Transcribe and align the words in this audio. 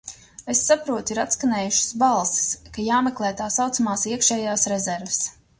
Es 0.53 0.61
saprotu, 0.69 1.13
ir 1.15 1.19
atskanējušas 1.23 1.91
balsis, 2.05 2.49
ka 2.79 2.87
jāmeklē 2.89 3.33
tā 3.43 3.53
saucamās 3.59 4.09
iekšējās 4.15 4.69
rezerves. 4.77 5.25